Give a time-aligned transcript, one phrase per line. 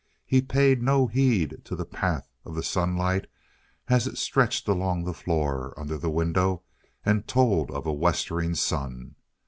[0.25, 3.27] He paid no heed to the path of the sunlight
[3.87, 6.63] as it stretched along the floor under the window
[7.05, 9.13] and told of a westering sun.